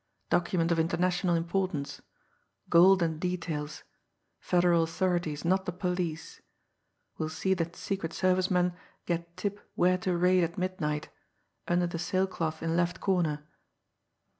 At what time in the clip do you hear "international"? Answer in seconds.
0.79-1.35